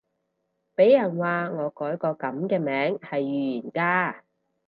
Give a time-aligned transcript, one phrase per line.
[0.73, 4.23] 俾人話我改個噉嘅名係預言家